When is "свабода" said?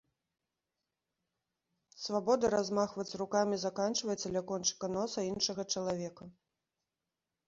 2.03-2.49